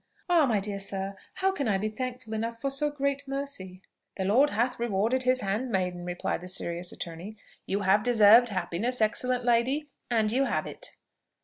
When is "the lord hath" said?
4.15-4.79